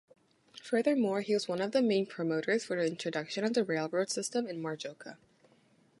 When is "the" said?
1.73-1.81, 2.75-2.87, 3.53-3.63